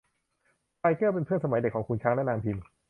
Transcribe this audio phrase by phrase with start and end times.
[0.81, 2.57] พลายแก้วเป็นเพื่อนสมัยเด็กของขุนช้างและนางพิม